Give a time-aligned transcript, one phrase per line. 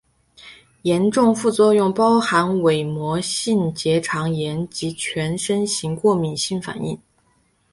[0.81, 6.99] 严重副作用包含伪膜性结肠炎及全身型过敏性反应。